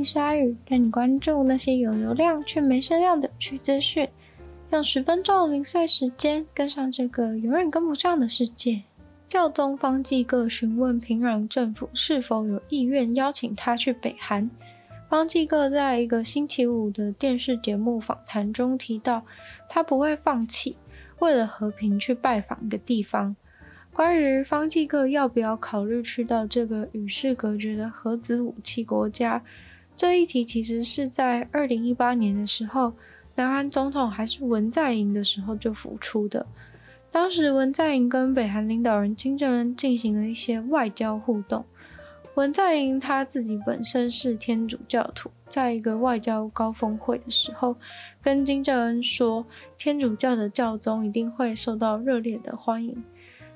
[0.00, 4.08] 迎鲨鱼，带你关注那些有流量却没声量的趣资讯，
[4.72, 8.80] 用十分钟零碎时间跟上这个永远跟不上的世界。
[9.28, 14.50] 教宗方济各询问平壤政府是否有意愿邀请他去北韩。
[15.10, 19.22] 方济各在一个星期五的电视节目访谈中提到，
[19.68, 20.78] 他不会放弃
[21.18, 23.36] 为了和平去拜访一个地方。
[23.92, 29.42] 关于方济各要不要考虑去到这个与世隔绝的核子武器国家，
[30.00, 32.94] 这一题其实是在二零一八年的时候，
[33.34, 36.46] 南韩总统还是文在寅的时候就浮出的。
[37.10, 41.66] 当时文在寅跟北韩领导人金正恩进行了一些外交互动。
[42.36, 47.76] 文在寅他自己本身是天主教徒，在一个外交高峰会的时候，
[48.22, 49.44] 跟金正恩说，
[49.76, 53.04] 天主教的教宗一定会受到热烈的欢迎。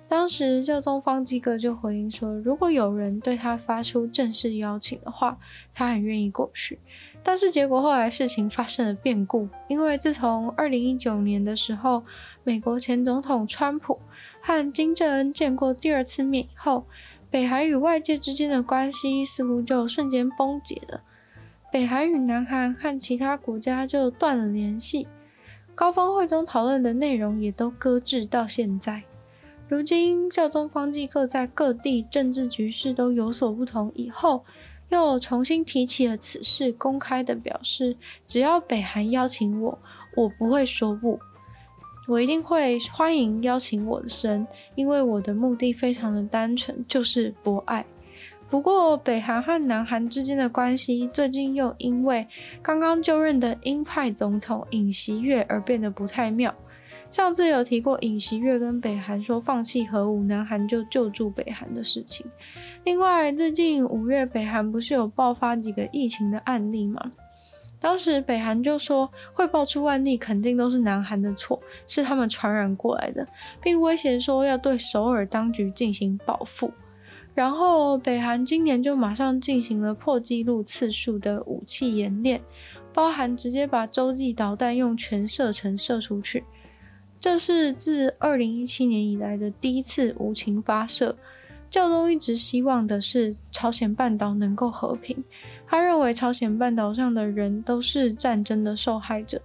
[0.06, 5.38] 当时教宗方济各就回应说，如果有人对他发出正式邀请的话，
[5.72, 6.78] 他很愿意过去。
[7.22, 12.04] 但是结果后来事情发生了变故，因为自从二零一九年的时候，
[12.44, 13.98] 美国前总统川普
[14.42, 16.84] 和金正恩见过第二次面以后，
[17.30, 21.00] 北韩与外界之间的关系似乎就瞬间崩解了。
[21.72, 25.08] 北韩与南韩和其他国家就断了联系，
[25.74, 29.02] 高峰会中讨论的内容也都搁置到现在。
[29.66, 34.44] 如今教宗方济各在各地政治局势都有所不同以后，
[34.90, 39.78] 又重新提起了此事，公开的表示，只要北韩邀请我，
[40.16, 41.18] 我不会说不。
[42.06, 47.86] 我一定会欢迎邀请我的神，因为我的目的非常的单纯，就是博爱。
[48.50, 52.28] 不过，北韩和南韩之间的关系最近又因为
[52.62, 56.54] 刚刚就任的鹰派总统尹锡悦而变得不太妙。
[57.14, 62.26] 上次有提过尹锡悦跟北韩说放弃核武，南韩就救助北韩的事情。
[62.82, 67.12] 另外，最近五月北韩不是有爆发几个疫情的案例吗？
[67.78, 73.24] 当时北韩就说会爆出案例，肯定都是南韩的错，是他们传染过来的，
[73.62, 76.68] 并威胁说要对首尔当局进行报复。
[77.32, 82.42] 然后北韩今年就马上进行了破纪录次数的武器演练，
[82.92, 86.42] 包含直接把洲际导弹用全射程射出去，
[87.18, 91.16] 这是自二零一七年以来的第一次无情发射。
[91.70, 95.16] 教宗一直希望的是朝鲜半岛能够和平。
[95.66, 99.40] 他认为朝鲜半岛上的人都是战争的受害者。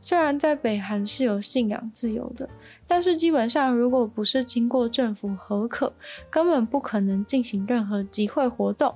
[0.00, 2.48] 虽然在北韩是有信仰自由的，
[2.86, 5.92] 但是基本上如果不是经过政府核可，
[6.28, 8.94] 根本不可能进行任何集会活动。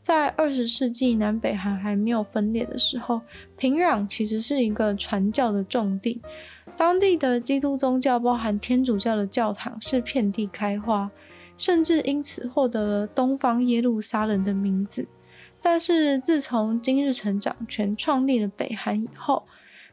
[0.00, 3.20] 在二十世纪南北韩还没有分裂的时候，
[3.56, 6.20] 平壤其实是一个传教的重地，
[6.76, 11.10] 当地的基督宗教包含天主教的教堂是遍地开花，
[11.56, 15.06] 甚至因此获得了东方耶路撒冷的名字。
[15.62, 19.42] 但是自从金日成掌权创立了北韩以后，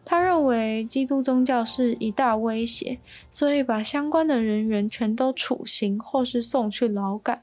[0.04, 3.00] 他认为基督宗教是一大威胁，
[3.32, 7.42] 所以把相关的人员全都处刑或是送去劳改，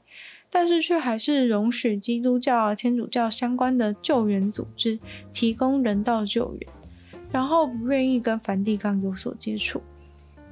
[0.51, 4.99] 但是却还是容许基督教、天主教相关的救援组织
[5.33, 6.69] 提供人道救援，
[7.31, 9.81] 然后不愿意跟梵蒂冈有所接触。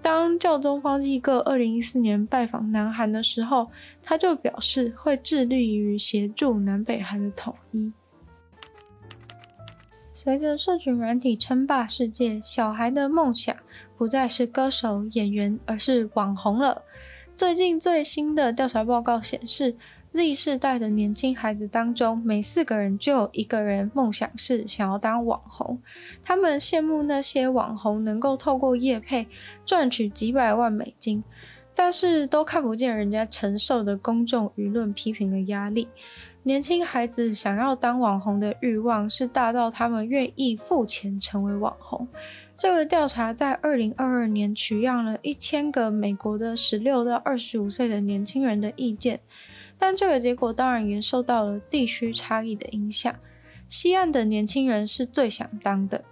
[0.02, 3.70] 当教宗方济各二零一四年拜访南韩的时候，
[4.02, 7.92] 他就表示会致力于协助南北韩的统一。
[10.14, 13.56] 随着社群软体称霸世界，小孩的梦想
[13.98, 16.82] 不再是歌手、演员，而是网红了。
[17.36, 19.76] 最近最新的调查报告显示
[20.10, 25.80] ，Z 世代的年轻孩子当中，每四个人就有一个人梦想是想要当网红。
[26.24, 29.28] 他们羡慕那些网红能够透过业配
[29.66, 31.24] 赚取几百万美金，
[31.76, 35.88] 但是都看不见人家承受的公众舆论批评的压力。
[36.44, 42.08] 年轻孩子想要当网红的欲望是大到他们愿意付钱成为网红。
[42.56, 49.20] 这个调查在二零二二年取样了一千个美国的十六到二十五岁的年轻人的意见。
[49.80, 53.16] 但这个结果当然也受到了地区差异的影响。
[53.68, 56.04] 西岸的年轻人是最想当的，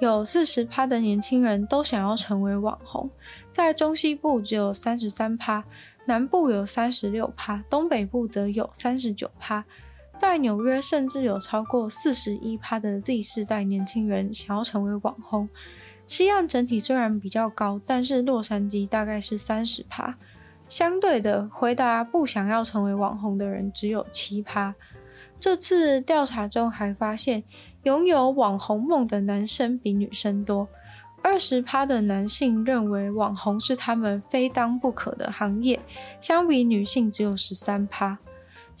[0.00, 3.10] 有四十趴的年轻人都想要成为网红，
[3.52, 5.62] 在中西部只有三十三趴，
[6.06, 9.64] 南部有三十六趴，东北部则有三十九趴。
[10.16, 15.48] 在纽约，甚至有超过四十一趴的 Z 世代年轻人想要成为网红。
[16.06, 20.16] 西岸整体虽然比较高，但是洛杉矶大概是三十趴。
[20.70, 24.72] 相对的，回答不想要成为网红的人只有七趴。
[25.40, 27.42] 这次调查中还发现，
[27.82, 30.68] 拥有网红梦的男生比女生多。
[31.22, 35.80] 二十趴的男性认为网红是他们非当不可的行业，
[36.20, 38.16] 相比女性只有十三趴。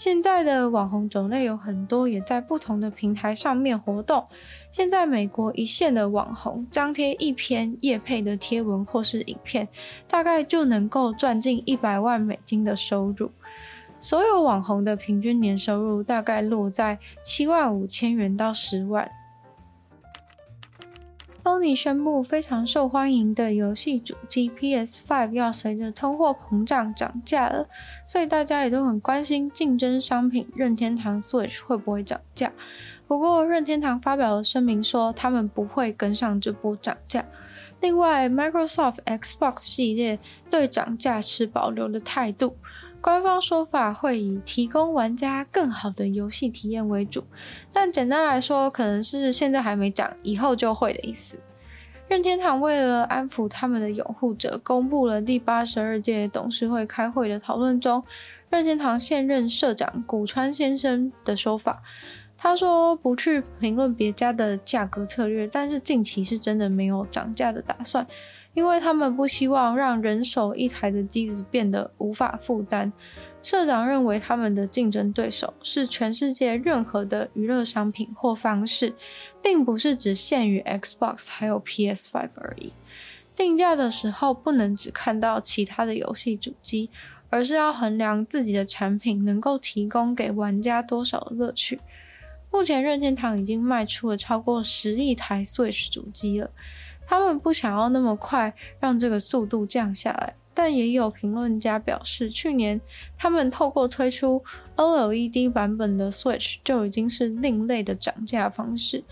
[0.00, 4.26] 现在的网红种类有很多，也在不同的平台上面活动。
[4.72, 9.68] 现在美国一线的网红张贴一篇夜配的贴文或是影片，
[10.08, 13.30] 大概就能够赚进一百万美金的收入。
[14.00, 19.06] 所有网红的平均年收入大概落在七万五千元到十万。
[21.42, 27.66] Sony 宣布，非常受欢迎的游戏主机 PS5 要随着通货膨胀涨价了，
[28.06, 32.52] 所以大家也都很关心竞争商品任天堂 Switch 会不会涨价。
[33.06, 37.24] 不过，任天堂发表了声明说，他们不会跟上这波涨价。
[37.80, 40.18] 另外，Microsoft Xbox 系列
[40.50, 42.56] 对涨价持保留的态度。
[43.02, 47.24] 官方说法会以提供玩家更好的游戏体验为主，
[47.72, 51.38] 但简单来说，可能是现在还没涨，以后就会的意思。
[52.08, 58.02] 任天堂为了安抚他们的拥护者，公布了第八十二届董事会开会的讨论中，
[58.50, 61.82] 任天堂现任社长古川先生的说法。
[62.42, 68.06] 他说不去评论别家的价格策略，但是近期是真的没有涨价的打算。
[68.54, 72.92] 因为他们不希望让人手一台的机子变得无法负担。
[73.42, 78.92] 社长认为他们的竞争对手是全世界任何的娱乐商品或方式，
[79.40, 82.72] 并不是只限于 Xbox 还有 PS5 而已。
[83.36, 86.90] 定价的时候不能只看到其他的游戏主机，
[87.28, 91.78] 而是要衡量自己的产品能够提供给玩家多少乐趣。
[92.50, 96.50] 目前任天堂已经卖出了超过十亿台 Switch 主机了。
[97.06, 102.80] 他们不想要那么快让这个速度降下来，但也有评论家表示，去年
[103.18, 104.42] 他们透过推出
[104.76, 109.02] OLED 版本的 Switch 就已经是另类的涨价方式。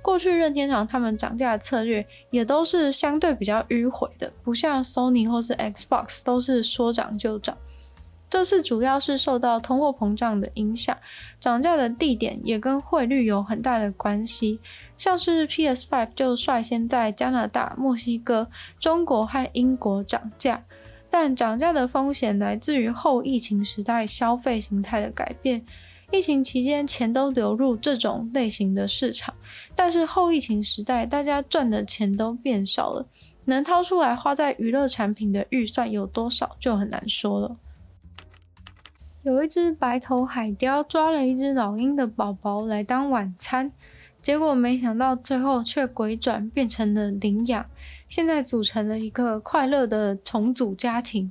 [0.00, 7.56] 过去任天堂他们涨价的策略也都是相对比较迂回的，不像 Sony 或是 Xbox 都是说涨就涨。
[8.32, 10.96] 这次主要是受到通货膨胀的影响，
[11.38, 14.58] 涨价的地点也跟汇率有很大的关系。
[14.96, 18.48] 像是 PS5 就率先在加拿大、墨西哥、
[18.80, 20.64] 中国和英国涨价，
[21.10, 25.62] 但涨价的风险来自于后疫情时代消费形态的改变。
[26.10, 29.34] 疫情期间钱都流入这种类型的市场，
[29.76, 33.06] 但是后疫情时代大家赚的钱都变少了，
[33.44, 37.54] 能掏出来花在娱乐产品的预算有多少就很难说了。
[39.22, 43.70] 有一只白头海雕抓了一只老鹰的宝宝来当晚餐，
[44.20, 47.64] 结果没想到最后却鬼转变成了领养，
[48.08, 51.30] 现在组成了一个快乐的重组家庭。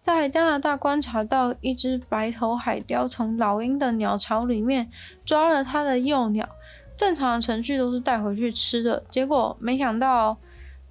[0.00, 4.90] 在加拿大观察到一只白头海雕从老鹰的鸟巢里面
[5.24, 6.48] 抓了它的幼鸟，
[6.96, 10.36] 正常的程序都是带回去吃的，结果没想到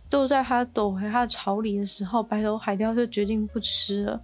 [0.09, 4.21] 就在它躲回它的巢里的时候，白头海雕就决定不吃了。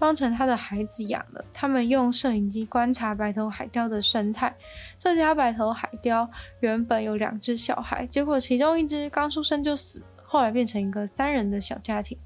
[0.00, 1.44] 当成他的孩子养了。
[1.52, 4.52] 他们用摄影机观察白头海雕的生态。
[4.98, 6.28] 这家白头海雕
[6.60, 12.16] 原本有两只小孩，结果其中一只刚出生就死，后来变成一个三人的小家庭。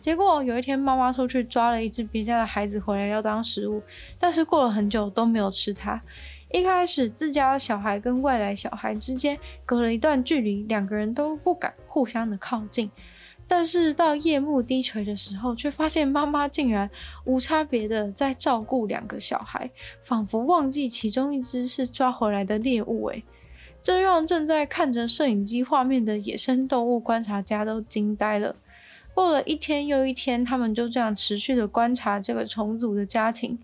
[0.00, 3.82] 结果有一天，妈妈出去抓了一只别家的孩子回来要当食物，
[4.20, 6.00] 但是过了很久都没有吃它。
[6.52, 12.88] 一开始自家的小孩跟外来小孩之间隔了一段距离，两个人都不敢互相的靠近。
[13.48, 16.90] 但是到夜幕低垂的时候，却发现妈妈竟然
[17.24, 19.70] 无差别的在照顾两个小孩，
[20.02, 23.06] 仿佛忘记其中一只是抓回来的猎物。
[23.06, 23.22] 诶，
[23.82, 28.56] 这让正在看着摄影机画面的野生动物观察家都惊呆了。
[29.14, 33.58] 过了一天又一天，他们就这样持续的观察这个重组的家庭，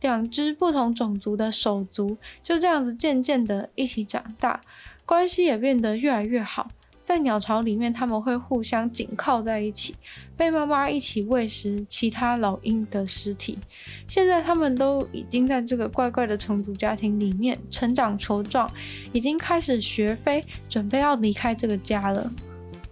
[0.00, 4.60] 两只不同种族的手足就这样子渐渐的一起长大，
[5.04, 6.70] 关系也变得越来越好。
[7.06, 9.94] 在鸟巢里面，他们会互相紧靠在一起，
[10.36, 13.56] 被妈妈一起喂食其他老鹰的尸体。
[14.08, 18.68] 现在他们都已经在这个怪怪的虫族家庭里面成长茁壮，
[19.12, 22.28] 已经开始学飞，准备要离开这个家了。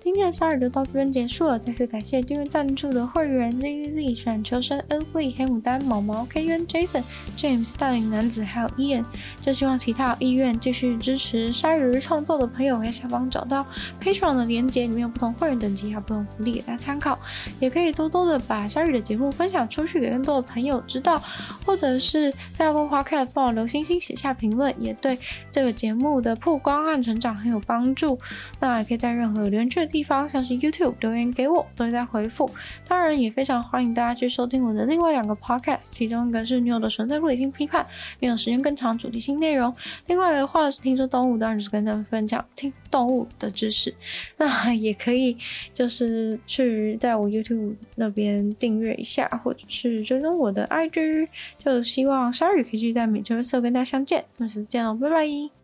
[0.04, 7.02] 今天的鲨语就到这边结束了，再次感谢订阅赞助的会员 Z Z Z、选秋生、L V、黑牡丹、毛毛、K N、Jason、
[7.38, 9.02] James、大龄男子，还有 Ian。
[9.40, 13.64] 就希望其他有意愿继续支持鲨鱼创作的朋友，在下方找到
[13.98, 17.18] Patreon 的链接，里面有不同会员等级还有不同福利给大家参考。
[17.58, 21.18] 也可以多多的把鲨鱼的节目分享出去，给更多的朋友知道，
[21.64, 25.18] 或者是在 Apple Podcast 帮我留星星、写下评论，也对
[25.50, 28.18] 这个节目的曝光和成长很有帮助。
[28.60, 32.50] 那也可以在任何留言区地方，像是 YouTube 留言给我，都会在回复。
[32.88, 37.86] 当然，也非常欢迎大家去收听我的另外两个 Podcast，其中一个是女友的纯粹物理性批判，
[38.18, 39.72] 没有时间更长主题性内容；
[40.08, 43.94] 另外的话是听说动物，当然是跟他们分享听动物的知识。
[44.36, 45.36] 那也可以
[45.72, 51.28] 就是去在我 YouTube 那边订阅一下，或者是追踪我的 IG。
[51.58, 55.63] 就希望鲨鱼可以继续在每周四跟大家相见，那下次见喽，拜拜。